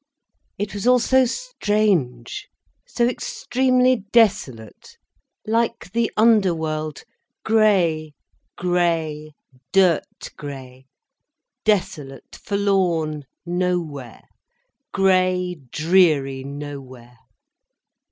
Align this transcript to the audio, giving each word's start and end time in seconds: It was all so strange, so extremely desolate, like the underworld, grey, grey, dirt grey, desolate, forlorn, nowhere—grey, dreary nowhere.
It 0.57 0.73
was 0.73 0.87
all 0.87 0.97
so 0.97 1.25
strange, 1.25 2.47
so 2.87 3.05
extremely 3.05 3.97
desolate, 4.11 4.97
like 5.45 5.91
the 5.91 6.11
underworld, 6.17 7.03
grey, 7.45 8.15
grey, 8.57 9.33
dirt 9.71 10.31
grey, 10.35 10.87
desolate, 11.65 12.35
forlorn, 12.35 13.25
nowhere—grey, 13.45 15.57
dreary 15.71 16.43
nowhere. 16.45 17.19